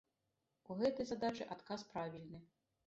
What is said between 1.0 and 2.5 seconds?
задачы адказ правільны.